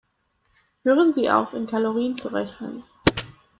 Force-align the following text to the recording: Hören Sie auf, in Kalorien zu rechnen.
Hören 0.81 1.13
Sie 1.13 1.29
auf, 1.29 1.53
in 1.53 1.67
Kalorien 1.67 2.15
zu 2.17 2.29
rechnen. 2.29 2.83